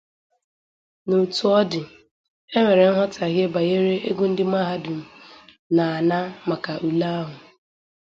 N' 1.07 1.13
otú 1.23 1.45
ọ 1.59 1.61
dị, 1.71 1.81
e 2.55 2.57
nwere 2.61 2.83
nghọtaghie 2.93 3.45
banyere 3.53 3.93
Ego 4.09 4.25
ndị 4.31 4.43
Mahadum 4.53 4.99
na-ana 5.75 6.17
maka 6.49 6.73
ule 6.87 7.07
ahụ. 7.17 7.33